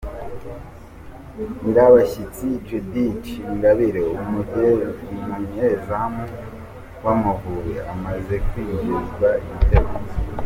[1.61, 4.03] Nyirabashyitsi Judith Ingabire
[5.13, 6.23] umunyezamu
[7.03, 9.93] w’Amavubi amaze kwinjizwa igitego